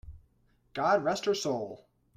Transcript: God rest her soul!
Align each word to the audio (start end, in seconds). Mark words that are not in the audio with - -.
God 0.73 1.03
rest 1.03 1.25
her 1.25 1.35
soul! 1.35 1.87